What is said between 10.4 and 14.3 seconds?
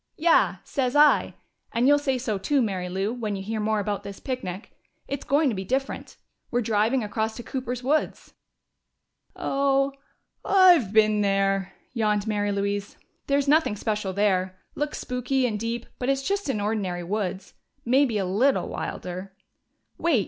I've been there," yawned Mary Louise. "There's nothing special